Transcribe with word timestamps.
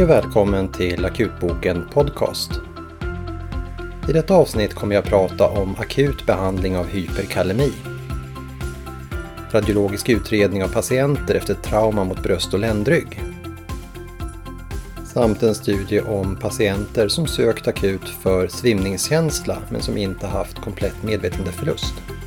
Hej 0.00 0.04
och 0.04 0.10
välkommen 0.10 0.68
till 0.68 1.04
Akutboken 1.04 1.88
Podcast. 1.92 2.50
I 4.08 4.12
detta 4.12 4.34
avsnitt 4.34 4.74
kommer 4.74 4.94
jag 4.94 5.04
prata 5.04 5.48
om 5.48 5.76
akut 5.78 6.26
behandling 6.26 6.76
av 6.76 6.86
hyperkalemi. 6.86 7.72
Radiologisk 9.50 10.08
utredning 10.08 10.64
av 10.64 10.68
patienter 10.68 11.34
efter 11.34 11.54
trauma 11.54 12.04
mot 12.04 12.22
bröst 12.22 12.54
och 12.54 12.60
ländrygg. 12.60 13.20
Samt 15.04 15.42
en 15.42 15.54
studie 15.54 16.00
om 16.00 16.36
patienter 16.36 17.08
som 17.08 17.26
sökt 17.26 17.68
akut 17.68 18.08
för 18.08 18.48
svimningskänsla 18.48 19.58
men 19.70 19.82
som 19.82 19.96
inte 19.96 20.26
haft 20.26 20.56
komplett 20.56 21.02
medvetandeförlust. 21.02 21.94
förlust. 21.94 22.19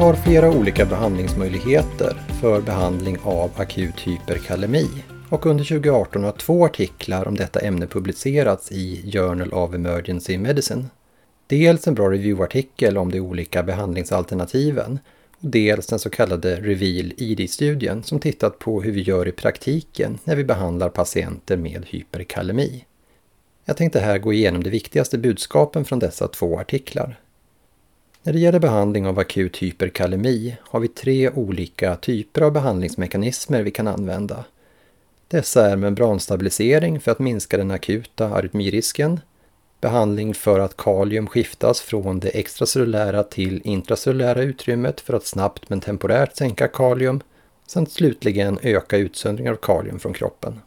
Har 0.00 0.14
flera 0.14 0.50
olika 0.50 0.86
behandlingsmöjligheter 0.86 2.16
för 2.40 2.60
behandling 2.60 3.18
av 3.22 3.50
akut 3.56 4.00
hyperkalemi 4.00 4.86
och 5.28 5.46
under 5.46 5.64
2018 5.64 6.24
har 6.24 6.32
två 6.32 6.64
artiklar 6.64 7.28
om 7.28 7.34
detta 7.34 7.60
ämne 7.60 7.86
publicerats 7.86 8.72
i 8.72 9.10
Journal 9.12 9.52
of 9.52 9.74
Emergency 9.74 10.38
Medicine. 10.38 10.84
Dels 11.46 11.86
en 11.86 11.94
bra 11.94 12.10
reviewartikel 12.10 12.98
om 12.98 13.10
de 13.10 13.20
olika 13.20 13.62
behandlingsalternativen 13.62 14.98
och 15.40 15.50
dels 15.50 15.86
den 15.86 15.98
så 15.98 16.10
kallade 16.10 16.56
Reveal-ID-studien 16.56 18.02
som 18.02 18.20
tittat 18.20 18.58
på 18.58 18.82
hur 18.82 18.92
vi 18.92 19.02
gör 19.02 19.28
i 19.28 19.32
praktiken 19.32 20.18
när 20.24 20.36
vi 20.36 20.44
behandlar 20.44 20.88
patienter 20.88 21.56
med 21.56 21.84
hyperkalemi. 21.86 22.84
Jag 23.64 23.76
tänkte 23.76 24.00
här 24.00 24.18
gå 24.18 24.32
igenom 24.32 24.62
de 24.62 24.70
viktigaste 24.70 25.18
budskapen 25.18 25.84
från 25.84 25.98
dessa 25.98 26.28
två 26.28 26.58
artiklar. 26.58 27.18
När 28.22 28.32
det 28.32 28.38
gäller 28.38 28.58
behandling 28.58 29.06
av 29.06 29.18
akut 29.18 29.56
hyperkalemi 29.56 30.56
har 30.62 30.80
vi 30.80 30.88
tre 30.88 31.30
olika 31.30 31.96
typer 31.96 32.40
av 32.42 32.52
behandlingsmekanismer 32.52 33.62
vi 33.62 33.70
kan 33.70 33.88
använda. 33.88 34.44
Dessa 35.28 35.70
är 35.70 35.76
membranstabilisering 35.76 37.00
för 37.00 37.10
att 37.10 37.18
minska 37.18 37.56
den 37.56 37.70
akuta 37.70 38.28
arytmirisken, 38.28 39.20
behandling 39.80 40.34
för 40.34 40.60
att 40.60 40.76
kalium 40.76 41.26
skiftas 41.26 41.80
från 41.80 42.20
det 42.20 42.28
extracellulära 42.28 43.22
till 43.22 43.60
intracellulära 43.64 44.42
utrymmet 44.42 45.00
för 45.00 45.14
att 45.14 45.26
snabbt 45.26 45.70
men 45.70 45.80
temporärt 45.80 46.36
sänka 46.36 46.68
kalium, 46.68 47.20
samt 47.66 47.92
slutligen 47.92 48.58
öka 48.62 48.96
utsöndring 48.96 49.50
av 49.50 49.56
kalium 49.56 49.98
från 49.98 50.12
kroppen. 50.12 50.60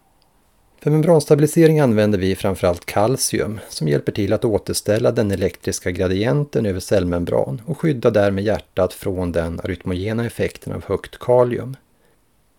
För 0.83 0.91
membranstabilisering 0.91 1.79
använder 1.79 2.19
vi 2.19 2.35
framförallt 2.35 2.85
kalcium 2.85 3.59
som 3.69 3.87
hjälper 3.87 4.11
till 4.11 4.33
att 4.33 4.45
återställa 4.45 5.11
den 5.11 5.31
elektriska 5.31 5.91
gradienten 5.91 6.65
över 6.65 6.79
cellmembran 6.79 7.61
och 7.65 7.77
skydda 7.77 8.09
därmed 8.09 8.43
hjärtat 8.43 8.93
från 8.93 9.31
den 9.31 9.59
arytmogena 9.59 10.25
effekten 10.25 10.73
av 10.73 10.85
högt 10.85 11.19
kalium. 11.19 11.75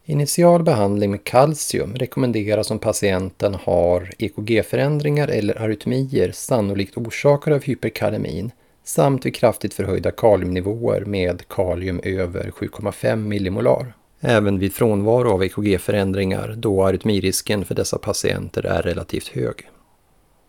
Initial 0.04 0.62
behandling 0.62 1.10
med 1.10 1.24
kalcium 1.24 1.94
rekommenderas 1.94 2.70
om 2.70 2.78
patienten 2.78 3.54
har 3.54 4.12
EKG-förändringar 4.18 5.28
eller 5.28 5.62
arytmier 5.62 6.32
sannolikt 6.32 6.96
orsakade 6.96 7.56
av 7.56 7.62
hyperkalemin 7.62 8.50
samt 8.84 9.26
vid 9.26 9.34
kraftigt 9.34 9.74
förhöjda 9.74 10.10
kaliumnivåer 10.10 11.00
med 11.00 11.48
kalium 11.48 12.00
över 12.04 12.50
7,5 12.50 13.16
millimolar 13.16 13.94
även 14.24 14.58
vid 14.58 14.72
frånvaro 14.72 15.32
av 15.32 15.44
EKG-förändringar 15.44 16.54
då 16.56 16.84
arytmirisken 16.84 17.64
för 17.64 17.74
dessa 17.74 17.98
patienter 17.98 18.66
är 18.66 18.82
relativt 18.82 19.28
hög. 19.28 19.54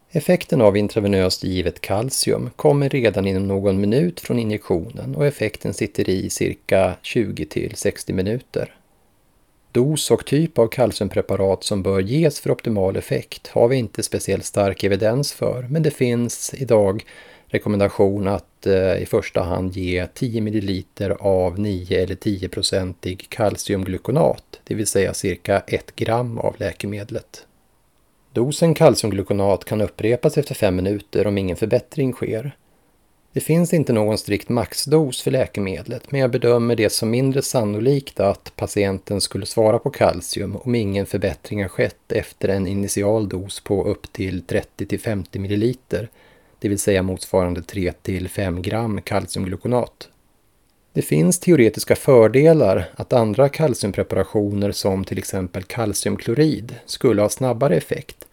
Effekten 0.10 0.62
av 0.62 0.78
intravenöst 0.78 1.44
givet 1.44 1.82
kalcium 1.82 2.50
kommer 2.56 2.90
redan 2.90 3.28
inom 3.28 3.48
någon 3.48 3.82
minut 3.82 4.20
från 4.20 4.40
injektionen 4.40 5.16
och 5.16 5.26
effekten 5.26 5.74
sitter 5.74 6.10
i 6.10 6.30
cirka 6.30 6.96
20-60 7.04 8.14
minuter. 8.14 8.76
Dos 9.72 10.12
och 10.12 10.26
typ 10.26 10.60
av 10.60 10.68
kalciumpreparat 10.68 11.64
som 11.64 11.84
bör 11.84 12.00
ges 12.00 12.40
för 12.40 12.52
optimal 12.52 12.96
effekt 12.96 13.48
har 13.48 13.68
vi 13.68 13.76
inte 13.76 14.04
speciellt 14.04 14.46
stark 14.46 14.84
evidens 14.84 15.34
för, 15.34 15.68
men 15.70 15.84
det 15.84 15.92
finns 15.92 16.54
idag 16.54 17.04
rekommendation 17.56 18.28
att 18.28 18.68
eh, 18.68 19.02
i 19.02 19.06
första 19.06 19.42
hand 19.42 19.76
ge 19.76 20.08
10 20.14 20.42
ml 20.42 20.84
av 21.20 21.60
9 21.60 22.04
eller 22.04 22.16
10-procentig 22.16 23.30
kalciumglukonat, 23.30 24.60
det 24.64 24.76
vill 24.76 24.88
säga 24.88 25.14
cirka 25.14 25.60
1 25.68 25.96
gram 25.96 26.38
av 26.38 26.56
läkemedlet. 26.58 27.46
Dosen 28.34 28.74
kalciumglukonat 28.74 29.66
kan 29.66 29.82
upprepas 29.82 30.38
efter 30.38 30.56
5 30.56 30.76
minuter 30.76 31.28
om 31.28 31.38
ingen 31.38 31.58
förbättring 31.58 32.14
sker. 32.14 32.56
Det 33.34 33.42
finns 33.42 33.74
inte 33.74 33.94
någon 33.94 34.18
strikt 34.18 34.50
maxdos 34.50 35.22
för 35.22 35.32
läkemedlet 35.32 36.12
men 36.12 36.22
jag 36.22 36.32
bedömer 36.32 36.76
det 36.76 36.90
som 36.90 37.10
mindre 37.10 37.42
sannolikt 37.42 38.20
att 38.20 38.54
patienten 38.56 39.22
skulle 39.22 39.46
svara 39.46 39.80
på 39.80 39.90
kalcium 39.90 40.56
om 40.56 40.76
ingen 40.76 41.06
förbättring 41.06 41.62
har 41.62 41.70
skett 41.70 42.12
efter 42.12 42.50
en 42.50 42.68
initial 42.68 43.30
dos 43.30 43.60
på 43.60 43.84
upp 43.84 44.14
till 44.14 44.44
30-50 44.44 45.40
ml 45.40 46.08
det 46.60 46.70
vill 46.70 46.80
säga 46.80 47.04
motsvarande 47.04 47.62
3-5 47.62 48.62
gram 48.62 49.02
kalciumglukonat. 49.02 50.10
Det 50.94 51.02
finns 51.02 51.40
teoretiska 51.40 51.96
fördelar 51.96 52.90
att 52.96 53.14
andra 53.14 53.50
kalciumpreparationer 53.50 54.72
som 54.72 55.04
till 55.04 55.18
exempel 55.18 55.64
kalciumklorid 55.64 56.76
skulle 56.86 57.22
ha 57.22 57.30
snabbare 57.30 57.76
effekt, 57.76 58.26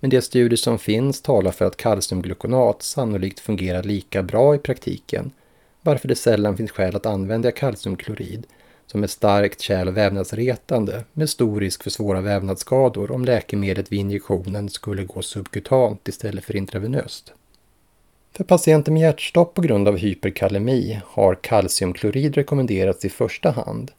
men 0.00 0.10
de 0.10 0.22
studier 0.22 0.56
som 0.56 0.78
finns 0.78 1.22
talar 1.22 1.50
för 1.50 1.64
att 1.64 1.76
kalciumglukonat 1.76 2.82
sannolikt 2.82 3.40
fungerar 3.40 3.82
lika 3.82 4.22
bra 4.22 4.54
i 4.54 4.58
praktiken, 4.58 5.30
varför 5.82 6.08
det 6.08 6.14
sällan 6.14 6.56
finns 6.56 6.70
skäl 6.70 6.96
att 6.96 7.06
använda 7.06 7.52
kalciumklorid 7.52 8.46
som 8.86 9.02
är 9.02 9.06
starkt 9.06 9.60
kärl 9.60 9.88
och 9.88 9.96
vävnadsretande 9.96 11.04
med 11.12 11.30
stor 11.30 11.60
risk 11.60 11.82
för 11.82 11.90
svåra 11.90 12.20
vävnadsskador 12.20 13.10
om 13.10 13.24
läkemedlet 13.24 13.92
vid 13.92 14.00
injektionen 14.00 14.68
skulle 14.68 15.04
gå 15.04 15.22
subkutant 15.22 16.08
istället 16.08 16.44
för 16.44 16.56
intravenöst. 16.56 17.32
För 18.36 18.44
patienter 18.44 18.92
med 18.92 19.02
hjärtstopp 19.02 19.54
på 19.54 19.62
grund 19.62 19.88
av 19.88 19.96
hyperkalemi 19.96 21.00
har 21.04 21.34
kalciumklorid 21.34 22.34
rekommenderats 22.34 23.04
i 23.04 23.08
första 23.08 23.50
hand. 23.50 23.90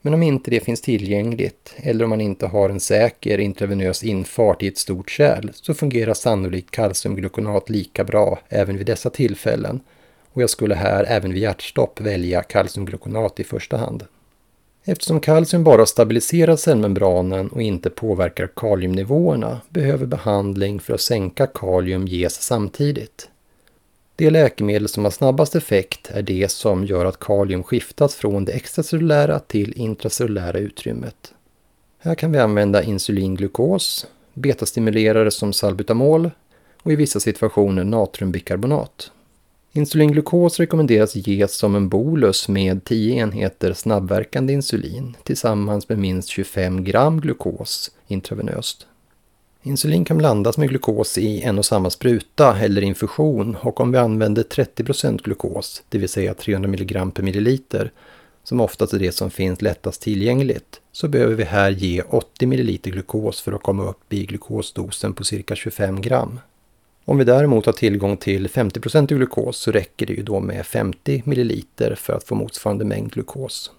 Men 0.00 0.14
om 0.14 0.22
inte 0.22 0.50
det 0.50 0.60
finns 0.60 0.80
tillgängligt 0.80 1.74
eller 1.76 2.04
om 2.04 2.10
man 2.10 2.20
inte 2.20 2.46
har 2.46 2.70
en 2.70 2.80
säker 2.80 3.38
intravenös 3.38 4.04
infart 4.04 4.62
i 4.62 4.68
ett 4.68 4.78
stort 4.78 5.10
kärl 5.10 5.50
så 5.52 5.74
fungerar 5.74 6.14
sannolikt 6.14 6.70
kalciumglukonat 6.70 7.70
lika 7.70 8.04
bra 8.04 8.38
även 8.48 8.76
vid 8.78 8.86
dessa 8.86 9.10
tillfällen 9.10 9.80
och 10.32 10.42
jag 10.42 10.50
skulle 10.50 10.74
här 10.74 11.04
även 11.08 11.32
vid 11.32 11.42
hjärtstopp 11.42 12.00
välja 12.00 12.42
kalciumglukonat 12.42 13.40
i 13.40 13.44
första 13.44 13.76
hand. 13.76 14.04
Eftersom 14.84 15.20
kalcium 15.20 15.64
bara 15.64 15.86
stabiliserar 15.86 16.56
cellmembranen 16.56 17.48
och 17.48 17.62
inte 17.62 17.90
påverkar 17.90 18.46
kaliumnivåerna 18.56 19.60
behöver 19.68 20.06
behandling 20.06 20.80
för 20.80 20.94
att 20.94 21.00
sänka 21.00 21.46
kalium 21.46 22.06
ges 22.06 22.42
samtidigt. 22.42 23.28
Det 24.16 24.30
läkemedel 24.30 24.88
som 24.88 25.04
har 25.04 25.10
snabbast 25.10 25.56
effekt 25.56 26.10
är 26.10 26.22
det 26.22 26.50
som 26.50 26.84
gör 26.84 27.04
att 27.04 27.20
kalium 27.20 27.62
skiftas 27.62 28.14
från 28.14 28.44
det 28.44 28.52
extracellulära 28.52 29.38
till 29.38 29.72
intracellulära 29.76 30.58
utrymmet. 30.58 31.34
Här 31.98 32.14
kan 32.14 32.32
vi 32.32 32.38
använda 32.38 32.82
insulinglukos, 32.82 34.06
betastimulerare 34.34 35.30
som 35.30 35.52
salbutamol 35.52 36.30
och 36.82 36.92
i 36.92 36.96
vissa 36.96 37.20
situationer 37.20 37.84
natriumbikarbonat. 37.84 39.10
Insulinglukos 39.72 40.60
rekommenderas 40.60 41.14
ges 41.14 41.54
som 41.54 41.74
en 41.74 41.88
bolus 41.88 42.48
med 42.48 42.84
10 42.84 43.14
enheter 43.14 43.72
snabbverkande 43.72 44.52
insulin 44.52 45.16
tillsammans 45.22 45.88
med 45.88 45.98
minst 45.98 46.28
25 46.28 46.84
gram 46.84 47.20
glukos 47.20 47.90
intravenöst. 48.06 48.86
Insulin 49.66 50.04
kan 50.04 50.18
blandas 50.18 50.58
med 50.58 50.68
glukos 50.68 51.18
i 51.18 51.42
en 51.42 51.58
och 51.58 51.64
samma 51.64 51.90
spruta 51.90 52.58
eller 52.58 52.82
infusion 52.82 53.56
och 53.60 53.80
om 53.80 53.92
vi 53.92 53.98
använder 53.98 54.42
30% 54.42 55.22
glukos, 55.22 55.82
det 55.88 55.98
vill 55.98 56.08
säga 56.08 56.34
300 56.34 56.68
mg 56.68 57.12
per 57.14 57.22
milliliter, 57.22 57.92
som 58.42 58.60
oftast 58.60 58.92
är 58.92 58.98
det 58.98 59.12
som 59.12 59.30
finns 59.30 59.62
lättast 59.62 60.02
tillgängligt, 60.02 60.80
så 60.92 61.08
behöver 61.08 61.34
vi 61.34 61.44
här 61.44 61.70
ge 61.70 62.02
80 62.02 62.46
ml 62.46 62.78
glukos 62.82 63.40
för 63.40 63.52
att 63.52 63.62
komma 63.62 63.84
upp 63.84 64.12
i 64.12 64.26
glukosdosen 64.26 65.14
på 65.14 65.24
cirka 65.24 65.54
25 65.54 66.00
gram. 66.00 66.40
Om 67.04 67.18
vi 67.18 67.24
däremot 67.24 67.66
har 67.66 67.72
tillgång 67.72 68.16
till 68.16 68.48
50% 68.48 69.06
glukos 69.06 69.56
så 69.56 69.70
räcker 69.70 70.06
det 70.06 70.12
ju 70.12 70.22
då 70.22 70.40
med 70.40 70.66
50 70.66 71.22
ml 71.24 71.62
för 71.96 72.12
att 72.12 72.24
få 72.24 72.34
motsvarande 72.34 72.84
mängd 72.84 73.12
glukos. 73.12 73.70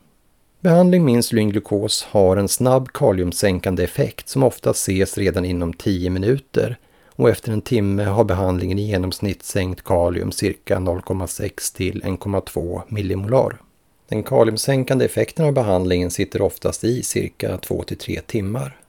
Behandling 0.66 1.06
med 1.06 1.14
insulinglukos 1.14 2.04
har 2.04 2.38
en 2.38 2.48
snabb 2.48 2.92
kaliumsänkande 2.94 3.84
effekt 3.84 4.30
som 4.30 4.44
ofta 4.44 4.72
ses 4.72 5.18
redan 5.18 5.46
inom 5.46 5.74
10 5.74 6.10
minuter 6.10 6.78
och 7.16 7.30
efter 7.30 7.52
en 7.52 7.62
timme 7.62 8.04
har 8.04 8.24
behandlingen 8.24 8.80
i 8.80 8.88
genomsnitt 8.88 9.44
sänkt 9.44 9.84
kalium 9.84 10.32
cirka 10.32 10.78
0,6 10.78 11.76
till 11.76 12.04
1,2 12.04 12.82
millimolar. 12.88 13.62
Den 14.10 14.24
kaliumsänkande 14.24 15.06
effekten 15.06 15.46
av 15.46 15.54
behandlingen 15.54 16.12
sitter 16.12 16.42
oftast 16.42 16.84
i 16.84 17.04
cirka 17.04 17.58
2 17.58 17.84
till 17.84 17.98
3 17.98 18.22
timmar. 18.22 18.80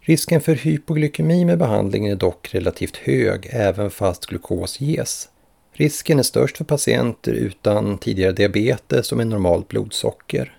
Risken 0.00 0.40
för 0.40 0.54
hypoglykemi 0.54 1.44
med 1.44 1.58
behandlingen 1.58 2.12
är 2.12 2.16
dock 2.16 2.54
relativt 2.54 2.96
hög 2.96 3.48
även 3.50 3.90
fast 3.90 4.26
glukos 4.26 4.80
ges. 4.80 5.28
Risken 5.72 6.18
är 6.18 6.22
störst 6.22 6.56
för 6.56 6.64
patienter 6.64 7.32
utan 7.32 7.98
tidigare 7.98 8.32
diabetes 8.32 9.12
och 9.12 9.18
med 9.18 9.26
normalt 9.26 9.68
blodsocker. 9.68 10.58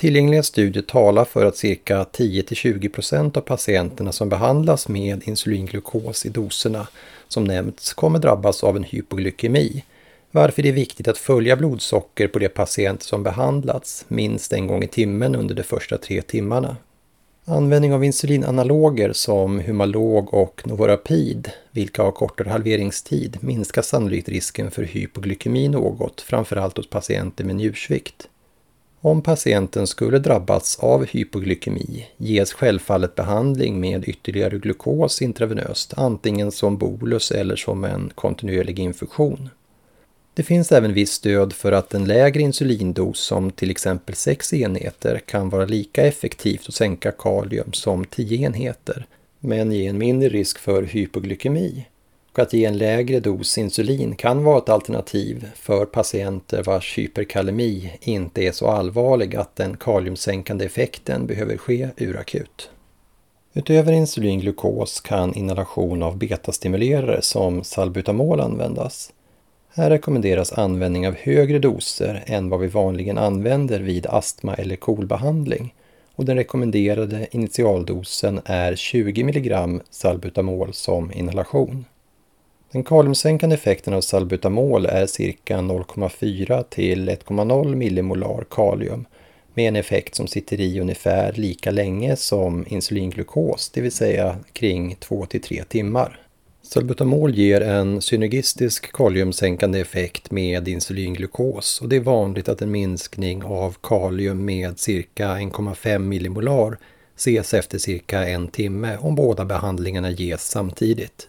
Tillgängliga 0.00 0.42
studier 0.42 0.82
talar 0.82 1.24
för 1.24 1.46
att 1.46 1.56
cirka 1.56 2.04
10-20% 2.04 3.38
av 3.38 3.40
patienterna 3.40 4.12
som 4.12 4.28
behandlas 4.28 4.88
med 4.88 5.22
insulinglukos 5.28 6.26
i 6.26 6.28
doserna 6.28 6.86
som 7.28 7.44
nämnts 7.44 7.94
kommer 7.94 8.18
drabbas 8.18 8.64
av 8.64 8.76
en 8.76 8.84
hypoglykemi, 8.84 9.84
varför 10.30 10.62
det 10.62 10.68
är 10.68 10.72
viktigt 10.72 11.08
att 11.08 11.18
följa 11.18 11.56
blodsocker 11.56 12.28
på 12.28 12.38
de 12.38 12.48
patienter 12.48 13.06
som 13.06 13.22
behandlats 13.22 14.04
minst 14.08 14.52
en 14.52 14.66
gång 14.66 14.82
i 14.82 14.88
timmen 14.88 15.34
under 15.34 15.54
de 15.54 15.62
första 15.62 15.98
tre 15.98 16.22
timmarna. 16.22 16.76
Användning 17.44 17.94
av 17.94 18.04
insulinanaloger 18.04 19.12
som 19.12 19.60
Humalog 19.60 20.34
och 20.34 20.62
Novorapid, 20.64 21.50
vilka 21.70 22.02
har 22.02 22.12
kortare 22.12 22.48
halveringstid, 22.48 23.38
minskar 23.40 23.82
sannolikt 23.82 24.28
risken 24.28 24.70
för 24.70 24.82
hypoglykemi 24.82 25.68
något, 25.68 26.20
framförallt 26.20 26.76
hos 26.76 26.90
patienter 26.90 27.44
med 27.44 27.56
njursvikt. 27.56 28.28
Om 29.02 29.22
patienten 29.22 29.86
skulle 29.86 30.18
drabbats 30.18 30.78
av 30.78 31.06
hypoglykemi 31.06 32.06
ges 32.16 32.52
självfallet 32.52 33.14
behandling 33.14 33.80
med 33.80 34.08
ytterligare 34.08 34.58
glukos 34.58 35.22
intravenöst, 35.22 35.94
antingen 35.96 36.52
som 36.52 36.76
bolus 36.76 37.30
eller 37.30 37.56
som 37.56 37.84
en 37.84 38.10
kontinuerlig 38.14 38.78
infusion. 38.78 39.48
Det 40.34 40.42
finns 40.42 40.72
även 40.72 40.92
viss 40.92 41.12
stöd 41.12 41.52
för 41.52 41.72
att 41.72 41.94
en 41.94 42.04
lägre 42.04 42.42
insulindos 42.42 43.20
som 43.20 43.50
till 43.50 43.70
exempel 43.70 44.14
6 44.14 44.52
enheter 44.52 45.18
kan 45.26 45.48
vara 45.48 45.64
lika 45.64 46.02
effektivt 46.02 46.68
att 46.68 46.74
sänka 46.74 47.12
kalium 47.12 47.72
som 47.72 48.04
10 48.04 48.46
enheter, 48.46 49.06
men 49.38 49.72
ge 49.72 49.86
en 49.86 49.98
mindre 49.98 50.28
risk 50.28 50.58
för 50.58 50.82
hypoglykemi. 50.82 51.86
Att 52.40 52.52
ge 52.52 52.64
en 52.64 52.78
lägre 52.78 53.20
dos 53.20 53.58
insulin 53.58 54.14
kan 54.14 54.44
vara 54.44 54.58
ett 54.58 54.68
alternativ 54.68 55.50
för 55.54 55.86
patienter 55.86 56.62
vars 56.62 56.98
hyperkalemi 56.98 57.92
inte 58.00 58.42
är 58.42 58.52
så 58.52 58.66
allvarlig 58.66 59.36
att 59.36 59.56
den 59.56 59.76
kaliumsänkande 59.76 60.64
effekten 60.64 61.26
behöver 61.26 61.56
ske 61.56 61.88
urakut. 61.96 62.70
Utöver 63.54 63.92
insulinglukos 63.92 65.00
kan 65.00 65.34
inhalation 65.34 66.02
av 66.02 66.18
betastimulerare 66.18 67.22
som 67.22 67.64
salbutamol 67.64 68.40
användas. 68.40 69.12
Här 69.74 69.90
rekommenderas 69.90 70.52
användning 70.52 71.08
av 71.08 71.14
högre 71.14 71.58
doser 71.58 72.22
än 72.26 72.48
vad 72.48 72.60
vi 72.60 72.66
vanligen 72.66 73.18
använder 73.18 73.80
vid 73.80 74.06
astma 74.06 74.54
eller 74.54 74.76
KOL-behandling 74.76 75.74
och 76.14 76.24
den 76.24 76.36
rekommenderade 76.36 77.26
initialdosen 77.30 78.40
är 78.44 78.76
20 78.76 79.20
mg 79.22 79.80
salbutamol 79.90 80.72
som 80.72 81.12
inhalation. 81.12 81.84
Den 82.72 82.84
kaliumsänkande 82.84 83.54
effekten 83.54 83.94
av 83.94 84.00
salbutamol 84.00 84.86
är 84.86 85.06
cirka 85.06 85.56
0,4 85.56 86.64
till 86.68 87.10
1,0 87.10 87.74
millimolar 87.74 88.44
kalium 88.50 89.06
med 89.54 89.68
en 89.68 89.76
effekt 89.76 90.14
som 90.14 90.26
sitter 90.26 90.60
i 90.60 90.80
ungefär 90.80 91.32
lika 91.32 91.70
länge 91.70 92.16
som 92.16 92.64
insulinglukos, 92.68 93.70
det 93.70 93.80
vill 93.80 93.92
säga 93.92 94.36
kring 94.52 94.96
2 95.00 95.26
till 95.26 95.42
3 95.42 95.64
timmar. 95.64 96.20
Salbutamol 96.62 97.34
ger 97.34 97.60
en 97.60 98.00
synergistisk 98.00 98.92
kaliumsänkande 98.92 99.80
effekt 99.80 100.30
med 100.30 100.68
insulinglukos 100.68 101.80
och 101.80 101.88
det 101.88 101.96
är 101.96 102.00
vanligt 102.00 102.48
att 102.48 102.62
en 102.62 102.70
minskning 102.70 103.44
av 103.44 103.76
kalium 103.82 104.44
med 104.44 104.78
cirka 104.78 105.28
1,5 105.28 105.98
millimolar 105.98 106.78
ses 107.16 107.54
efter 107.54 107.78
cirka 107.78 108.28
en 108.28 108.48
timme 108.48 108.96
om 109.00 109.14
båda 109.14 109.44
behandlingarna 109.44 110.10
ges 110.10 110.50
samtidigt. 110.50 111.28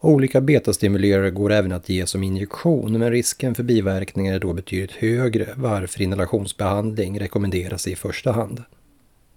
Olika 0.00 0.40
betastimulerare 0.40 1.30
går 1.30 1.52
även 1.52 1.72
att 1.72 1.88
ge 1.88 2.06
som 2.06 2.22
injektion 2.22 2.98
men 2.98 3.10
risken 3.10 3.54
för 3.54 3.62
biverkningar 3.62 4.34
är 4.34 4.38
då 4.38 4.52
betydligt 4.52 4.92
högre 4.92 5.48
varför 5.56 6.02
inhalationsbehandling 6.02 7.20
rekommenderas 7.20 7.86
i 7.86 7.96
första 7.96 8.32
hand. 8.32 8.62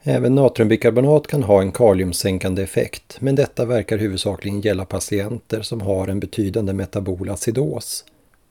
Även 0.03 0.35
natriumbikarbonat 0.35 1.27
kan 1.27 1.43
ha 1.43 1.61
en 1.61 1.71
kaliumsänkande 1.71 2.63
effekt, 2.63 3.17
men 3.19 3.35
detta 3.35 3.65
verkar 3.65 3.97
huvudsakligen 3.97 4.61
gälla 4.61 4.85
patienter 4.85 5.61
som 5.61 5.81
har 5.81 6.07
en 6.07 6.19
betydande 6.19 6.73
metabol 6.73 7.29
acidos. 7.29 8.05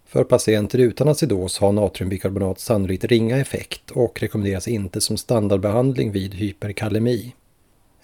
För 0.06 0.25
patienter 0.25 0.78
utan 0.78 1.08
acidos 1.08 1.58
har 1.58 1.72
natriumbikarbonat 1.72 2.61
sannolikt 2.61 3.04
ringa 3.04 3.38
effekt 3.38 3.90
och 3.90 4.20
rekommenderas 4.22 4.69
inte 4.69 5.00
som 5.00 5.16
standardbehandling 5.16 6.12
vid 6.12 6.34
hyperkalemi. 6.34 7.34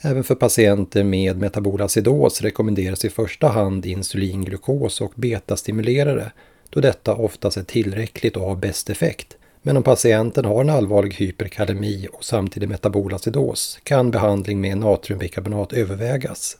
Även 0.07 0.25
för 0.25 0.35
patienter 0.35 1.05
med 1.05 1.39
metabol 1.39 1.83
acidos 1.83 2.41
rekommenderas 2.41 3.05
i 3.05 3.11
första 3.11 3.49
hand 3.49 3.87
insulinglukos 3.87 5.01
och 5.01 5.13
betastimulerare 5.15 6.33
då 6.71 6.81
detta 6.81 7.15
oftast 7.15 7.57
är 7.57 7.63
tillräckligt 7.63 8.37
och 8.37 8.47
har 8.47 8.57
bäst 8.57 8.91
effekt 8.91 9.37
men 9.63 9.77
om 9.77 9.83
patienten 9.83 10.45
har 10.45 10.61
en 10.61 10.71
allvarlig 10.71 11.15
hyperkalemi 11.15 12.09
och 12.13 12.25
samtidigt 12.25 12.69
metabolacidos 12.69 13.79
kan 13.83 14.11
behandling 14.11 14.61
med 14.61 14.79
natriumbikarbonat 14.79 15.73
övervägas. 15.73 16.59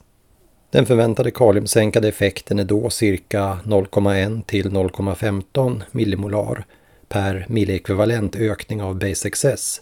Den 0.71 0.85
förväntade 0.85 1.31
kaliumsänkade 1.31 2.07
effekten 2.07 2.59
är 2.59 2.63
då 2.63 2.89
cirka 2.89 3.59
0,1 3.63 4.43
till 4.43 4.69
0,15 4.69 5.81
millimolar 5.91 6.65
per 7.07 7.45
millekvivalent 7.49 8.35
ökning 8.35 8.81
av 8.81 8.99
base 8.99 9.27
excess. 9.27 9.81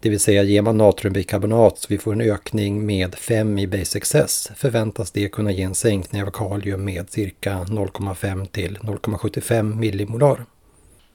Det 0.00 0.10
vill 0.10 0.20
säga 0.20 0.42
ger 0.42 0.62
man 0.62 0.78
natriumbikarbonat 0.78 1.78
så 1.78 1.86
vi 1.90 1.98
får 1.98 2.12
en 2.12 2.20
ökning 2.20 2.86
med 2.86 3.14
5 3.14 3.58
i 3.58 3.66
base 3.66 3.98
excess 3.98 4.50
förväntas 4.56 5.10
det 5.10 5.28
kunna 5.28 5.52
ge 5.52 5.62
en 5.62 5.74
sänkning 5.74 6.22
av 6.22 6.30
kalium 6.30 6.84
med 6.84 7.10
cirka 7.10 7.66
0,5 7.68 8.46
till 8.46 8.78
0,75 8.78 9.76
millimolar. 9.76 10.44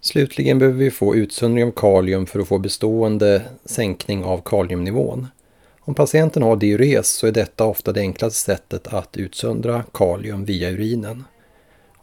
Slutligen 0.02 0.60
behöver 0.60 0.80
vi 0.80 0.92
få 0.92 1.16
utsöndring 1.16 1.66
av 1.66 1.72
kalium 1.72 2.26
för 2.26 2.40
att 2.40 2.48
få 2.48 2.58
bestående 2.58 3.42
sänkning 3.66 4.24
av 4.24 4.42
kaliumnivån. 4.46 5.28
Om 5.80 5.96
patienten 5.96 6.44
har 6.44 6.56
diures 6.56 7.08
så 7.08 7.28
är 7.28 7.32
detta 7.32 7.66
ofta 7.66 7.92
det 7.92 8.00
enklaste 8.00 8.40
sättet 8.40 8.88
att 8.88 9.18
utsöndra 9.18 9.84
kalium 9.94 10.46
via 10.46 10.70
urinen. 10.70 11.24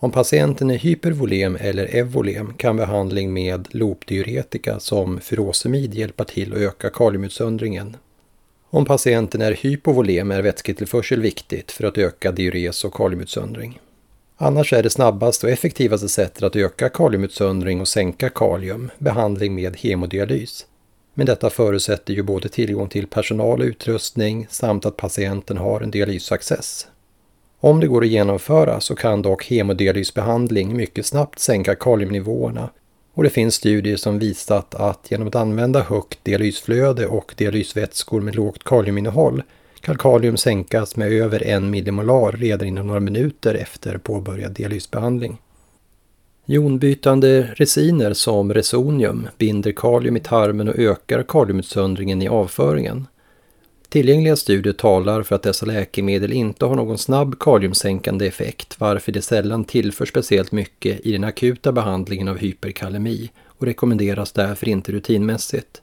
Om 0.00 0.10
patienten 0.10 0.70
är 0.70 0.78
hypervolem 0.78 1.56
eller 1.60 1.96
evolem 1.96 2.54
kan 2.54 2.76
behandling 2.76 3.32
med 3.32 3.68
lopdiuretika 3.70 4.80
som 4.80 5.20
furosemid 5.20 5.94
hjälpa 5.94 6.24
till 6.24 6.52
att 6.52 6.58
öka 6.58 6.90
kaliumutsöndringen. 6.90 7.96
Om 8.70 8.84
patienten 8.84 9.42
är 9.42 9.52
hypovolem 9.52 10.30
är 10.30 10.42
vätsketillförsel 10.42 11.20
viktigt 11.20 11.72
för 11.72 11.84
att 11.84 11.98
öka 11.98 12.32
diures 12.32 12.84
och 12.84 12.94
kaliumutsöndring. 12.94 13.80
Annars 14.36 14.72
är 14.72 14.82
det 14.82 14.90
snabbaste 14.90 15.46
och 15.46 15.52
effektivaste 15.52 16.08
sättet 16.08 16.42
att 16.42 16.56
öka 16.56 16.88
kaliumutsöndring 16.88 17.80
och 17.80 17.88
sänka 17.88 18.28
kalium 18.28 18.90
behandling 18.98 19.54
med 19.54 19.76
hemodialys. 19.76 20.66
Men 21.14 21.26
detta 21.26 21.50
förutsätter 21.50 22.14
ju 22.14 22.22
både 22.22 22.48
tillgång 22.48 22.88
till 22.88 23.06
personal 23.06 23.60
och 23.60 23.66
utrustning 23.66 24.46
samt 24.50 24.86
att 24.86 24.96
patienten 24.96 25.56
har 25.56 25.80
en 25.80 25.90
dialysaccess. 25.90 26.86
Om 27.60 27.80
det 27.80 27.86
går 27.86 28.02
att 28.02 28.08
genomföra 28.08 28.80
så 28.80 28.94
kan 28.94 29.22
dock 29.22 29.50
hemodialysbehandling 29.50 30.76
mycket 30.76 31.06
snabbt 31.06 31.38
sänka 31.38 31.74
kaliumnivåerna 31.74 32.70
och 33.14 33.22
det 33.22 33.30
finns 33.30 33.54
studier 33.54 33.96
som 33.96 34.18
visat 34.18 34.74
att 34.74 35.10
genom 35.10 35.28
att 35.28 35.34
använda 35.34 35.82
högt 35.82 36.24
dialysflöde 36.24 37.06
och 37.06 37.34
dialysvätskor 37.36 38.20
med 38.20 38.36
lågt 38.36 38.64
kaliuminnehåll 38.64 39.42
kan 39.80 39.98
kalium 39.98 40.36
sänkas 40.36 40.96
med 40.96 41.12
över 41.12 41.42
en 41.42 41.70
millimolar 41.70 42.32
redan 42.32 42.68
inom 42.68 42.86
några 42.86 43.00
minuter 43.00 43.54
efter 43.54 43.98
påbörjad 43.98 44.52
dialysbehandling. 44.52 45.38
Jonbytande 46.44 47.42
resiner 47.56 48.12
som 48.12 48.54
resonium 48.54 49.28
binder 49.38 49.72
kalium 49.72 50.16
i 50.16 50.20
tarmen 50.20 50.68
och 50.68 50.78
ökar 50.78 51.22
kaliumutsöndringen 51.22 52.22
i 52.22 52.28
avföringen. 52.28 53.06
Tillgängliga 53.88 54.36
studier 54.36 54.72
talar 54.72 55.22
för 55.22 55.36
att 55.36 55.42
dessa 55.42 55.66
läkemedel 55.66 56.32
inte 56.32 56.64
har 56.64 56.76
någon 56.76 56.98
snabb 56.98 57.38
kaliumsänkande 57.38 58.26
effekt 58.26 58.80
varför 58.80 59.12
det 59.12 59.22
sällan 59.22 59.64
tillför 59.64 60.06
speciellt 60.06 60.52
mycket 60.52 61.00
i 61.06 61.12
den 61.12 61.24
akuta 61.24 61.72
behandlingen 61.72 62.28
av 62.28 62.38
hyperkalemi 62.38 63.30
och 63.46 63.66
rekommenderas 63.66 64.32
därför 64.32 64.68
inte 64.68 64.92
rutinmässigt. 64.92 65.82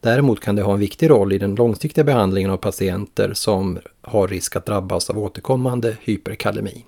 Däremot 0.00 0.40
kan 0.40 0.56
det 0.56 0.62
ha 0.62 0.72
en 0.72 0.80
viktig 0.80 1.10
roll 1.10 1.32
i 1.32 1.38
den 1.38 1.54
långsiktiga 1.54 2.04
behandlingen 2.04 2.50
av 2.50 2.56
patienter 2.56 3.32
som 3.34 3.78
har 4.00 4.28
risk 4.28 4.56
att 4.56 4.66
drabbas 4.66 5.10
av 5.10 5.18
återkommande 5.18 5.96
hyperkalemi. 6.00 6.84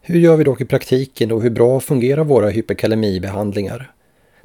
Hur 0.00 0.20
gör 0.20 0.36
vi 0.36 0.44
dock 0.44 0.60
i 0.60 0.64
praktiken 0.64 1.32
och 1.32 1.42
hur 1.42 1.50
bra 1.50 1.80
fungerar 1.80 2.24
våra 2.24 2.48
hyperkalemibehandlingar? 2.48 3.92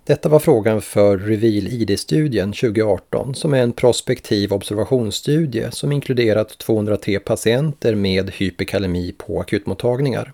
Detta 0.07 0.29
var 0.29 0.39
frågan 0.39 0.81
för 0.81 1.17
Reveal 1.17 1.67
ID-studien 1.67 2.53
2018 2.53 3.35
som 3.35 3.53
är 3.53 3.61
en 3.61 3.73
prospektiv 3.73 4.53
observationsstudie 4.53 5.71
som 5.71 5.91
inkluderat 5.91 6.57
203 6.57 7.19
patienter 7.19 7.95
med 7.95 8.31
hyperkalemi 8.31 9.15
på 9.17 9.39
akutmottagningar. 9.39 10.33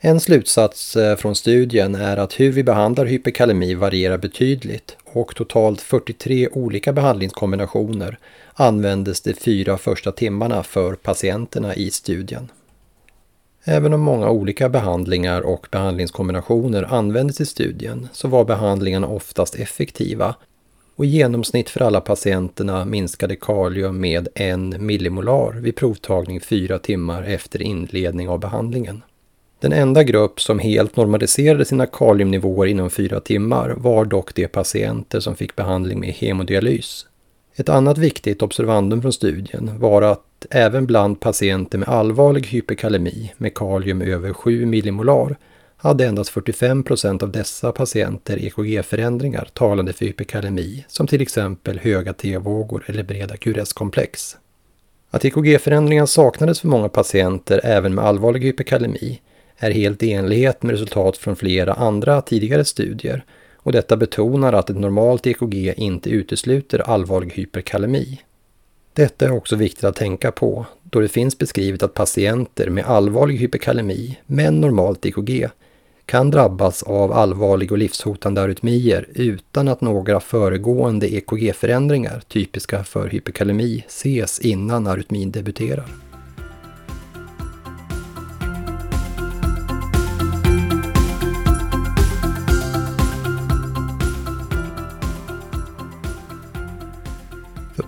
En 0.00 0.20
slutsats 0.20 0.96
eh, 0.96 1.16
från 1.16 1.34
studien 1.34 1.94
är 1.94 2.16
att 2.16 2.40
hur 2.40 2.52
vi 2.52 2.64
behandlar 2.64 3.06
hyperkalemi 3.06 3.74
varierar 3.74 4.18
betydligt 4.18 4.96
och 5.04 5.34
totalt 5.34 5.80
43 5.80 6.48
olika 6.48 6.92
behandlingskombinationer 6.92 8.18
användes 8.54 9.20
de 9.20 9.34
fyra 9.34 9.78
första 9.78 10.12
timmarna 10.12 10.62
för 10.62 10.94
patienterna 10.94 11.74
i 11.74 11.90
studien. 11.90 12.48
Även 13.70 13.94
om 13.94 14.00
många 14.00 14.30
olika 14.30 14.68
behandlingar 14.68 15.40
och 15.40 15.66
behandlingskombinationer 15.70 16.82
användes 16.94 17.40
i 17.40 17.46
studien 17.46 18.08
så 18.12 18.28
var 18.28 18.44
behandlingarna 18.44 19.06
oftast 19.06 19.54
effektiva 19.54 20.34
och 20.96 21.04
i 21.04 21.08
genomsnitt 21.08 21.70
för 21.70 21.82
alla 21.82 22.00
patienterna 22.00 22.84
minskade 22.84 23.36
kalium 23.36 24.00
med 24.00 24.28
en 24.34 24.86
millimolar 24.86 25.52
vid 25.60 25.76
provtagning 25.76 26.40
fyra 26.40 26.78
timmar 26.78 27.22
efter 27.22 27.62
inledning 27.62 28.28
av 28.28 28.40
behandlingen. 28.40 29.02
Den 29.60 29.72
enda 29.72 30.02
grupp 30.02 30.40
som 30.40 30.58
helt 30.58 30.96
normaliserade 30.96 31.64
sina 31.64 31.86
kaliumnivåer 31.86 32.66
inom 32.66 32.90
fyra 32.90 33.20
timmar 33.20 33.74
var 33.76 34.04
dock 34.04 34.34
de 34.34 34.46
patienter 34.48 35.20
som 35.20 35.36
fick 35.36 35.56
behandling 35.56 36.00
med 36.00 36.08
hemodialys. 36.14 37.06
Ett 37.56 37.68
annat 37.68 37.98
viktigt 37.98 38.42
observandum 38.42 39.02
från 39.02 39.12
studien 39.12 39.70
var 39.78 40.02
att 40.02 40.27
även 40.50 40.86
bland 40.86 41.20
patienter 41.20 41.78
med 41.78 41.88
allvarlig 41.88 42.46
hyperkalemi 42.46 43.32
med 43.36 43.54
kalium 43.54 44.02
över 44.02 44.32
7 44.32 44.66
millimolar 44.66 45.36
hade 45.76 46.06
endast 46.06 46.30
45 46.30 46.82
procent 46.82 47.22
av 47.22 47.32
dessa 47.32 47.72
patienter 47.72 48.38
EKG-förändringar 48.38 49.48
talande 49.52 49.92
för 49.92 50.04
hyperkalemi, 50.04 50.84
som 50.88 51.06
till 51.06 51.22
exempel 51.22 51.78
höga 51.78 52.12
T-vågor 52.12 52.84
eller 52.86 53.02
breda 53.02 53.36
QRS-komplex. 53.36 54.36
Att 55.10 55.24
EKG-förändringar 55.24 56.06
saknades 56.06 56.60
för 56.60 56.68
många 56.68 56.88
patienter 56.88 57.60
även 57.64 57.94
med 57.94 58.04
allvarlig 58.04 58.40
hyperkalemi 58.40 59.20
är 59.56 59.70
helt 59.70 60.02
i 60.02 60.12
enlighet 60.12 60.62
med 60.62 60.72
resultat 60.72 61.16
från 61.16 61.36
flera 61.36 61.72
andra 61.72 62.20
tidigare 62.20 62.64
studier 62.64 63.24
och 63.56 63.72
detta 63.72 63.96
betonar 63.96 64.52
att 64.52 64.70
ett 64.70 64.76
normalt 64.76 65.26
EKG 65.26 65.74
inte 65.76 66.10
utesluter 66.10 66.78
allvarlig 66.78 67.32
hyperkalemi. 67.32 68.20
Detta 68.98 69.24
är 69.24 69.30
också 69.30 69.56
viktigt 69.56 69.84
att 69.84 69.96
tänka 69.96 70.32
på 70.32 70.66
då 70.82 71.00
det 71.00 71.08
finns 71.08 71.38
beskrivet 71.38 71.82
att 71.82 71.94
patienter 71.94 72.70
med 72.70 72.84
allvarlig 72.84 73.36
hyperkalemi 73.36 74.18
men 74.26 74.60
normalt 74.60 75.06
EKG 75.06 75.48
kan 76.06 76.30
drabbas 76.30 76.82
av 76.82 77.12
allvarlig 77.12 77.72
och 77.72 77.78
livshotande 77.78 78.40
arytmier 78.40 79.08
utan 79.14 79.68
att 79.68 79.80
några 79.80 80.20
föregående 80.20 81.14
EKG-förändringar 81.14 82.20
typiska 82.28 82.84
för 82.84 83.08
hyperkalemi 83.08 83.84
ses 83.88 84.38
innan 84.40 84.86
arytmin 84.86 85.30
debuterar. 85.30 86.07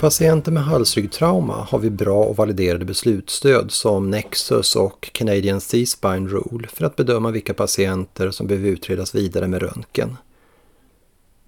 Patienter 0.01 0.53
med 0.53 0.63
halsryggtrauma 0.63 1.67
har 1.71 1.79
vi 1.79 1.91
bra 1.91 2.25
och 2.25 2.37
validerade 2.37 2.85
beslutsstöd 2.85 3.71
som 3.71 4.11
Nexus 4.11 4.77
och 4.77 5.11
Canadian 5.13 5.61
C-Spine 5.61 6.29
Rule 6.29 6.69
för 6.69 6.85
att 6.85 6.97
bedöma 6.97 7.31
vilka 7.31 7.55
patienter 7.55 8.31
som 8.31 8.47
behöver 8.47 8.69
utredas 8.69 9.15
vidare 9.15 9.49
med 9.49 9.63
röntgen. 9.63 10.17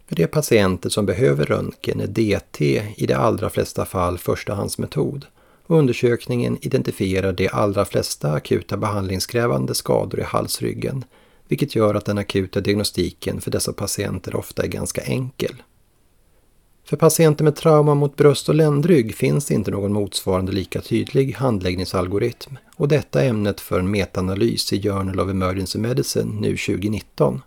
För 0.09 0.16
de 0.16 0.26
patienter 0.26 0.88
som 0.88 1.06
behöver 1.06 1.44
röntgen 1.44 2.00
är 2.00 2.06
DT 2.06 2.82
i 2.97 3.06
de 3.06 3.14
allra 3.14 3.50
flesta 3.50 3.85
fall 3.85 4.18
förstahandsmetod 4.18 5.26
och 5.66 5.78
undersökningen 5.78 6.59
identifierar 6.61 7.32
de 7.32 7.49
allra 7.49 7.85
flesta 7.85 8.32
akuta 8.32 8.76
behandlingskrävande 8.76 9.75
skador 9.75 10.21
i 10.21 10.25
halsryggen 10.25 11.04
vilket 11.49 11.75
gör 11.75 11.94
att 11.94 12.04
den 12.04 12.18
akuta 12.18 12.61
diagnostiken 12.61 13.40
för 13.40 13.50
dessa 13.50 13.73
patienter 13.73 14.37
ofta 14.37 14.62
är 14.62 14.68
ganska 14.68 15.02
enkel. 15.02 15.62
För 16.84 16.96
patienter 16.96 17.44
med 17.44 17.56
trauma 17.56 17.94
mot 17.94 18.16
bröst 18.16 18.48
och 18.48 18.54
ländrygg 18.54 19.14
finns 19.14 19.50
inte 19.50 19.70
någon 19.70 19.92
motsvarande 19.92 20.52
lika 20.52 20.80
tydlig 20.80 21.32
handläggningsalgoritm 21.32 22.56
och 22.76 22.88
detta 22.88 23.22
är 23.22 23.28
ämnet 23.28 23.60
för 23.60 23.78
en 23.78 23.90
metaanalys 23.90 24.72
i 24.72 24.82
Journal 24.82 25.20
of 25.20 25.30
Emergency 25.30 25.78
Medicine 25.78 26.40
nu 26.40 26.56
2019. 26.56 27.42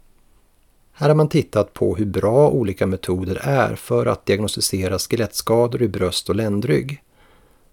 Här 0.94 1.08
har 1.08 1.16
man 1.16 1.30
tittat 1.30 1.74
på 1.74 1.96
hur 1.96 2.06
bra 2.06 2.50
olika 2.50 2.88
metoder 2.88 3.40
är 3.44 3.76
för 3.76 4.06
att 4.06 4.26
diagnostisera 4.26 5.00
skelettskador 5.00 5.82
i 5.82 5.88
bröst 5.88 6.30
och 6.30 6.36
ländrygg. 6.36 7.02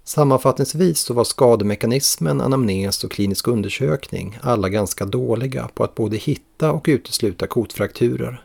Sammanfattningsvis 0.05 1.01
så 1.01 1.15
var 1.15 1.25
skademekanismen, 1.25 2.41
anamnes 2.41 3.05
och 3.05 3.11
klinisk 3.11 3.49
undersökning 3.49 4.39
alla 4.43 4.69
ganska 4.69 5.05
dåliga 5.05 5.69
på 5.75 5.85
att 5.85 5.95
både 5.95 6.17
hitta 6.17 6.73
och 6.73 6.85
utesluta 6.89 7.47
kotfrakturer. 7.47 8.45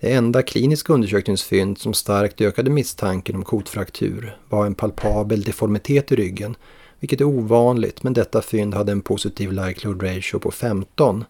Det 0.00 0.12
enda 0.12 0.42
kliniska 0.42 0.92
undersökningsfynd 0.92 1.78
som 1.78 1.94
starkt 1.94 2.40
ökade 2.40 2.70
misstanken 2.70 3.36
om 3.36 3.44
kotfraktur 3.44 4.36
var 4.48 4.66
en 4.66 4.74
palpabel 4.74 5.42
deformitet 5.42 6.12
i 6.12 6.16
ryggen, 6.16 6.56
vilket 7.00 7.20
är 7.20 7.24
ovanligt 7.24 8.02
men 8.02 8.12
detta 8.12 8.42
fynd 8.42 8.74
hade 8.74 8.92
en 8.92 9.00
positiv 9.00 9.52
likelihood 9.52 10.02
ratio 10.02 10.38
på 10.38 10.50
15 10.50 11.24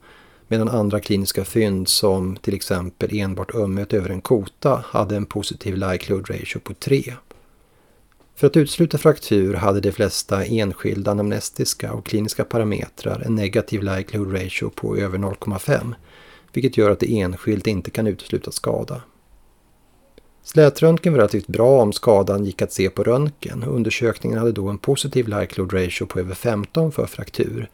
medan 0.48 0.68
andra 0.68 1.00
kliniska 1.00 1.44
fynd 1.44 1.88
som 1.88 2.36
till 2.36 2.54
exempel 2.54 3.18
enbart 3.18 3.54
ömhet 3.54 3.92
över 3.92 4.10
en 4.10 4.20
kota 4.20 4.84
hade 4.86 5.16
en 5.16 5.26
positiv 5.26 5.76
likelihood 5.76 6.30
ratio 6.30 6.58
på 6.58 6.74
3. 6.74 7.14
För 8.36 8.46
att 8.46 8.56
utesluta 8.56 8.98
fraktur 8.98 9.54
hade 9.54 9.80
de 9.80 9.92
flesta 9.92 10.44
enskilda 10.44 11.10
anamnestiska 11.10 11.92
och 11.92 12.06
kliniska 12.06 12.44
parametrar 12.44 13.20
en 13.26 13.34
negativ 13.34 13.82
likelihood 13.82 14.32
ratio 14.32 14.70
på 14.70 14.96
över 14.96 15.18
0,5 15.18 15.94
vilket 16.52 16.76
gör 16.76 16.90
att 16.90 17.00
det 17.00 17.20
enskilt 17.20 17.66
inte 17.66 17.90
kan 17.90 18.06
utesluta 18.06 18.50
skada. 18.50 19.02
Slätröntgen 20.42 21.12
var 21.12 21.18
relativt 21.18 21.46
bra 21.46 21.82
om 21.82 21.92
skadan 21.92 22.44
gick 22.44 22.62
att 22.62 22.72
se 22.72 22.90
på 22.90 23.02
röntgen 23.02 23.62
och 23.62 23.74
undersökningen 23.74 24.38
hade 24.38 24.52
då 24.52 24.68
en 24.68 24.78
positiv 24.78 25.28
likelihood 25.28 25.72
ratio 25.72 26.06
på 26.06 26.20
över 26.20 26.34
15 26.34 26.92
för 26.92 27.06
fraktur. 27.06 27.70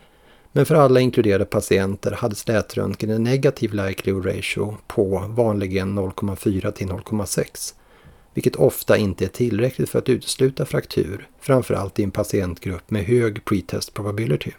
Men 0.52 0.66
för 0.66 0.74
alla 0.74 1.00
inkluderade 1.00 1.44
patienter 1.44 2.12
hade 2.12 2.34
slätröntgen 2.34 3.10
en 3.10 3.22
negativ 3.22 3.74
likelihood 3.74 4.26
ratio 4.26 4.76
på 4.86 5.24
vanligen 5.28 5.98
0,4 5.98 6.70
till 6.70 6.88
0,6 6.88 7.74
vilket 8.34 8.56
ofta 8.56 8.96
inte 8.96 9.24
är 9.24 9.28
tillräckligt 9.28 9.90
för 9.90 9.98
att 9.98 10.08
utesluta 10.08 10.64
fraktur, 10.64 11.28
framförallt 11.40 11.98
i 11.98 12.02
en 12.02 12.10
patientgrupp 12.10 12.90
med 12.90 13.04
hög 13.04 13.44
pretest 13.44 13.94
probability. 13.94 14.50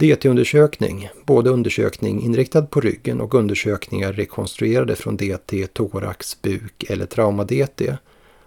DT-undersökning, 0.00 1.08
både 1.24 1.50
undersökning 1.50 2.22
inriktad 2.22 2.62
på 2.62 2.80
ryggen 2.80 3.20
och 3.20 3.34
undersökningar 3.34 4.12
rekonstruerade 4.12 4.96
från 4.96 5.16
DT, 5.16 5.66
thorax, 5.66 6.42
buk 6.42 6.84
eller 6.88 7.06
trauma-DT, 7.06 7.96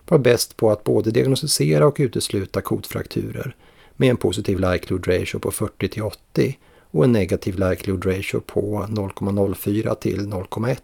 var 0.08 0.18
bäst 0.18 0.58
på 0.58 0.72
att 0.72 0.84
både 0.84 1.12
diagnostisera 1.12 1.88
och 1.88 1.96
utesluta 2.00 2.62
kotfrakturer 2.62 3.56
med 3.96 4.10
en 4.10 4.18
positiv 4.18 4.60
likelihood 4.60 5.08
ratio 5.08 5.40
på 5.40 5.52
40 5.52 5.88
till 5.88 6.04
80 6.04 6.58
och 6.92 7.04
en 7.04 7.12
negativ 7.12 7.60
likelihood 7.60 8.06
ratio 8.06 8.40
på 8.40 8.86
0,04 8.90 9.96
till 9.96 10.20
0,1. 10.20 10.78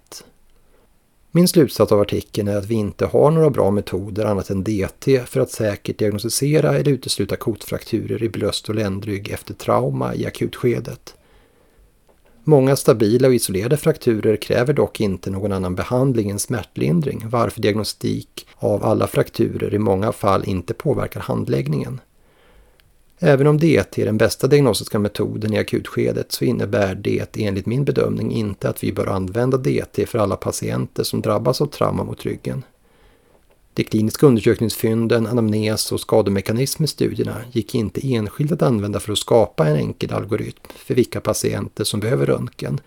Min 1.32 1.48
slutsats 1.48 1.92
av 1.92 2.00
artikeln 2.00 2.48
är 2.48 2.58
att 2.58 2.66
vi 2.66 2.76
inte 2.76 3.06
har 3.06 3.32
några 3.32 3.50
bra 3.50 3.72
metoder 3.72 4.26
annat 4.26 4.50
än 4.50 4.64
DT 4.64 5.20
för 5.26 5.40
att 5.40 5.52
säkert 5.52 5.98
diagnostisera 5.98 6.78
eller 6.78 6.92
utesluta 6.92 7.36
kotfrakturer 7.36 8.24
i 8.24 8.30
bröst 8.30 8.70
och 8.70 8.76
ländrygg 8.76 9.30
efter 9.30 9.54
trauma 9.54 10.16
i 10.16 10.26
akutskedet. 10.26 11.16
Många 12.44 12.76
stabila 12.76 13.28
och 13.28 13.34
isolerade 13.34 13.78
frakturer 13.78 14.36
kräver 14.36 14.74
dock 14.74 15.02
inte 15.02 15.30
någon 15.30 15.52
annan 15.52 15.76
behandling 15.76 16.30
än 16.30 16.40
smärtlindring 16.40 17.26
varför 17.30 17.62
diagnostik 17.62 18.48
av 18.56 18.86
alla 18.86 19.08
frakturer 19.08 19.74
i 19.74 19.80
många 19.80 20.12
fall 20.12 20.44
inte 20.46 20.74
påverkar 20.74 21.20
handläggningen. 21.20 22.02
Även 23.22 23.48
om 23.48 23.58
DT 23.58 24.02
är 24.02 24.06
den 24.06 24.18
bästa 24.18 24.48
diagnostiska 24.48 25.00
metoden 25.00 25.54
i 25.54 25.58
akutskedet 25.58 26.32
så 26.32 26.46
innebär 26.46 26.96
det 26.96 27.38
enligt 27.38 27.66
min 27.66 27.86
bedömning 27.86 28.32
inte 28.32 28.70
att 28.70 28.84
vi 28.84 28.94
bör 28.94 29.08
använda 29.08 29.58
DT 29.58 30.06
för 30.06 30.20
alla 30.20 30.36
patienter 30.36 31.04
som 31.04 31.22
drabbas 31.22 31.62
av 31.62 31.66
trauma 31.66 32.04
mot 32.04 32.26
ryggen. 32.26 32.64
De 33.74 33.84
kliniska 33.84 34.28
undersökningsfynden, 34.28 35.28
anamnes 35.28 35.92
och 35.92 36.00
skademekanism 36.00 36.84
i 36.84 36.88
studierna 36.88 37.36
gick 37.52 37.76
inte 37.76 38.14
enskilt 38.14 38.52
att 38.52 38.62
använda 38.62 39.00
för 39.00 39.12
att 39.12 39.18
skapa 39.18 39.68
en 39.68 39.76
enkel 39.76 40.14
algoritm 40.14 40.64
för 40.76 40.96
vilka 40.96 41.22
patienter 41.22 41.84
som 41.84 42.00
behöver 42.00 42.26
röntgen. 42.26 42.82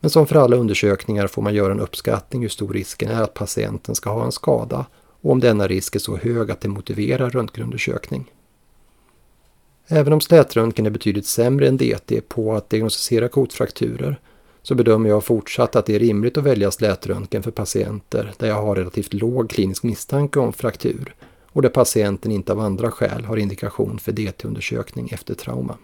Men 0.00 0.10
som 0.10 0.26
för 0.26 0.36
alla 0.36 0.56
undersökningar 0.56 1.26
får 1.26 1.42
man 1.42 1.54
göra 1.54 1.72
en 1.72 1.80
uppskattning 1.80 2.42
hur 2.42 2.48
stor 2.48 2.72
risken 2.72 3.10
är 3.10 3.22
att 3.22 3.34
patienten 3.34 3.94
ska 3.94 4.10
ha 4.10 4.24
en 4.24 4.32
skada 4.32 4.86
och 5.20 5.30
om 5.30 5.40
denna 5.40 5.66
risk 5.66 5.94
är 5.94 6.00
så 6.00 6.16
hög 6.16 6.50
att 6.50 6.60
det 6.60 6.68
motiverar 6.68 7.30
röntgenundersökning. 7.30 8.30
Även 9.88 10.12
om 10.12 10.20
slätröntgen 10.20 10.86
är 10.86 10.90
betydligt 10.90 11.26
sämre 11.26 11.68
än 11.68 11.76
DT 11.76 12.20
på 12.28 12.54
att 12.54 12.70
diagnostisera 12.70 13.28
kotfrakturer 13.28 14.20
så 14.62 14.74
bedömer 14.74 15.08
jag 15.08 15.24
fortsatt 15.24 15.76
att 15.76 15.86
det 15.86 15.94
är 15.94 15.98
rimligt 15.98 16.38
att 16.38 16.44
välja 16.44 16.70
slätröntgen 16.70 17.42
för 17.42 17.50
patienter 17.50 18.32
där 18.38 18.48
jag 18.48 18.62
har 18.62 18.76
relativt 18.76 19.14
låg 19.14 19.50
klinisk 19.50 19.82
misstanke 19.82 20.38
om 20.38 20.52
fraktur 20.52 21.14
och 21.52 21.62
där 21.62 21.68
patienten 21.68 22.32
inte 22.32 22.52
av 22.52 22.60
andra 22.60 22.90
skäl 22.90 23.24
har 23.24 23.36
indikation 23.36 23.98
för 23.98 24.12
DT-undersökning 24.12 25.08
efter 25.12 25.34
trauma. 25.34 25.76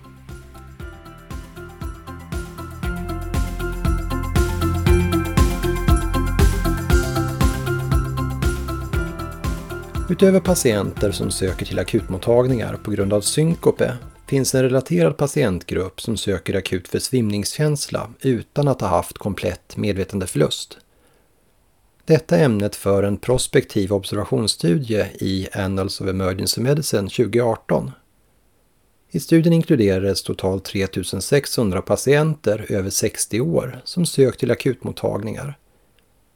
Utöver 10.13 10.41
patienter 10.41 11.13
som 11.13 11.31
söker 11.31 11.67
till 11.67 11.79
akutmottagningar 11.79 12.77
på 12.85 12.91
grund 12.91 13.13
av 13.13 13.21
synkope 13.21 13.97
finns 14.27 14.55
en 14.55 14.63
relaterad 14.63 15.17
patientgrupp 15.17 16.01
som 16.01 16.17
söker 16.17 16.55
akut 16.55 16.89
för 16.89 16.99
svimningskänsla 16.99 18.11
utan 18.21 18.69
att 18.69 18.81
ha 18.81 18.89
haft 18.89 19.19
komplett 19.19 19.77
medvetandeförlust. 19.77 20.79
Detta 22.05 22.37
är 22.37 22.45
ämnet 22.45 22.77
för 22.77 23.03
en 23.03 23.17
prospektiv 23.17 23.93
observationsstudie 23.93 25.07
i 25.21 25.49
Annals 25.53 26.01
of 26.01 26.09
Emergency 26.09 26.61
Medicine 26.61 27.09
2018. 27.09 27.91
I 29.11 29.21
studien 29.21 29.53
inkluderades 29.53 30.23
totalt 30.23 30.65
3600 30.65 31.83
patienter 31.83 32.67
över 32.69 32.91
60 32.91 33.41
år 33.41 33.81
som 33.85 34.07
sökt 34.07 34.41
till 34.41 34.51
akutmottagningar. 34.51 35.59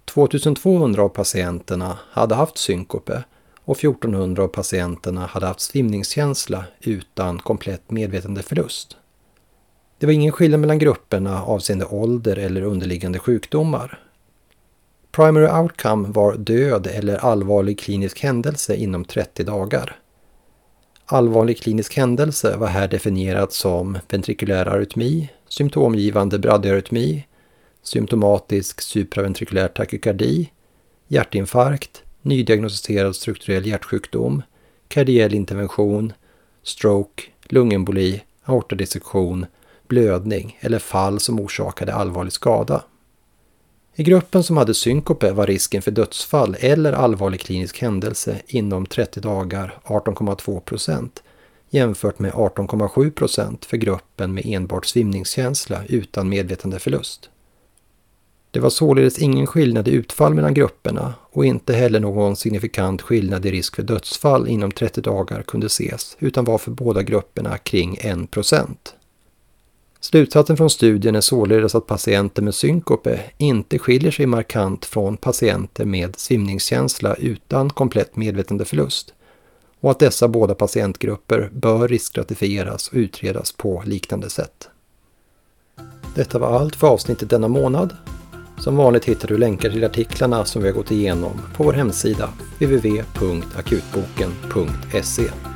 2200 0.04 1.02
av 1.02 1.08
patienterna 1.08 1.98
hade 2.10 2.34
haft 2.34 2.58
synkope 2.58 3.24
och 3.66 3.76
1400 3.76 4.42
av 4.42 4.48
patienterna 4.48 5.26
hade 5.26 5.46
haft 5.46 5.60
svimningskänsla 5.60 6.64
utan 6.80 7.38
komplett 7.38 7.90
medvetandeförlust. 7.90 8.96
Det 9.98 10.06
var 10.06 10.12
ingen 10.12 10.32
skillnad 10.32 10.60
mellan 10.60 10.78
grupperna 10.78 11.42
avseende 11.42 11.84
ålder 11.84 12.36
eller 12.36 12.62
underliggande 12.62 13.18
sjukdomar. 13.18 14.00
Primary 15.12 15.62
outcome 15.62 16.08
var 16.08 16.36
död 16.36 16.86
eller 16.86 17.16
allvarlig 17.16 17.78
klinisk 17.78 18.20
händelse 18.20 18.76
inom 18.76 19.04
30 19.04 19.44
dagar. 19.44 19.96
Allvarlig 21.06 21.58
klinisk 21.58 21.96
händelse 21.96 22.56
var 22.56 22.66
här 22.66 22.88
definierat 22.88 23.52
som 23.52 23.98
ventrikulär 24.08 24.66
arytmi, 24.66 25.30
symptomgivande 25.48 26.38
bradyarytmi, 26.38 27.26
symptomatisk 27.82 28.80
supraventrikulär 28.80 29.68
takykardi, 29.68 30.50
hjärtinfarkt, 31.08 32.02
nydiagnostiserad 32.26 33.16
strukturell 33.16 33.66
hjärtsjukdom, 33.66 34.42
kardiell 34.88 35.34
intervention, 35.34 36.12
stroke, 36.62 37.22
lungemboli, 37.42 38.22
aortadissektion, 38.44 39.46
blödning 39.88 40.58
eller 40.60 40.78
fall 40.78 41.20
som 41.20 41.40
orsakade 41.40 41.94
allvarlig 41.94 42.32
skada. 42.32 42.84
I 43.94 44.02
gruppen 44.02 44.42
som 44.42 44.56
hade 44.56 44.74
synkope 44.74 45.32
var 45.32 45.46
risken 45.46 45.82
för 45.82 45.90
dödsfall 45.90 46.56
eller 46.60 46.92
allvarlig 46.92 47.40
klinisk 47.40 47.82
händelse 47.82 48.40
inom 48.46 48.86
30 48.86 49.20
dagar 49.20 49.78
18,2 49.84 50.60
procent 50.60 51.22
jämfört 51.70 52.18
med 52.18 52.32
18,7 52.32 53.10
procent 53.10 53.64
för 53.64 53.76
gruppen 53.76 54.34
med 54.34 54.46
enbart 54.46 54.86
svimningskänsla 54.86 55.84
utan 55.88 56.28
medvetandeförlust. 56.28 57.30
Det 58.56 58.60
var 58.60 58.70
således 58.70 59.18
ingen 59.18 59.46
skillnad 59.46 59.88
i 59.88 59.90
utfall 59.90 60.34
mellan 60.34 60.54
grupperna 60.54 61.14
och 61.32 61.46
inte 61.46 61.74
heller 61.74 62.00
någon 62.00 62.36
signifikant 62.36 63.02
skillnad 63.02 63.46
i 63.46 63.50
risk 63.50 63.76
för 63.76 63.82
dödsfall 63.82 64.48
inom 64.48 64.70
30 64.70 65.00
dagar 65.00 65.42
kunde 65.42 65.66
ses, 65.66 66.16
utan 66.20 66.44
var 66.44 66.58
för 66.58 66.70
båda 66.70 67.02
grupperna 67.02 67.58
kring 67.58 67.96
1. 68.00 68.36
Slutsatsen 70.00 70.56
från 70.56 70.70
studien 70.70 71.14
är 71.14 71.20
således 71.20 71.74
att 71.74 71.86
patienter 71.86 72.42
med 72.42 72.54
synkope 72.54 73.20
inte 73.38 73.78
skiljer 73.78 74.10
sig 74.10 74.26
markant 74.26 74.84
från 74.84 75.16
patienter 75.16 75.84
med 75.84 76.18
svimningskänsla 76.18 77.14
utan 77.14 77.70
komplett 77.70 78.16
medvetandeförlust 78.16 79.14
och 79.80 79.90
att 79.90 79.98
dessa 79.98 80.28
båda 80.28 80.54
patientgrupper 80.54 81.50
bör 81.52 81.88
riskstratifieras 81.88 82.88
och 82.88 82.94
utredas 82.94 83.52
på 83.52 83.82
liknande 83.86 84.30
sätt. 84.30 84.68
Detta 86.14 86.38
var 86.38 86.58
allt 86.58 86.76
för 86.76 86.86
avsnittet 86.86 87.30
denna 87.30 87.48
månad. 87.48 87.96
Som 88.58 88.76
vanligt 88.76 89.04
hittar 89.04 89.28
du 89.28 89.38
länkar 89.38 89.70
till 89.70 89.84
artiklarna 89.84 90.44
som 90.44 90.62
vi 90.62 90.68
har 90.68 90.74
gått 90.74 90.90
igenom 90.90 91.40
på 91.56 91.64
vår 91.64 91.72
hemsida 91.72 92.28
www.akutboken.se 92.58 95.55